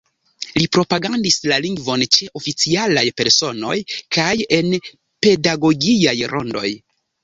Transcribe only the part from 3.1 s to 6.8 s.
personoj kaj en pedagogiaj rondoj.